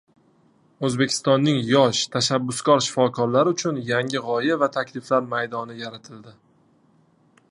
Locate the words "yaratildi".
5.85-6.37